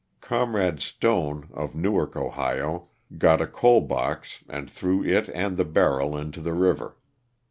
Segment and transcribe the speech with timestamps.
[0.19, 2.87] Comrade Stone of Newark, Ohio,
[3.19, 6.97] got a coal box and threw it and the barrel into the river.